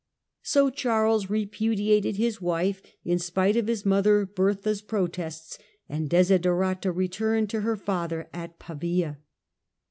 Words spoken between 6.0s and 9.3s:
De siderata returned to her father at Pavia.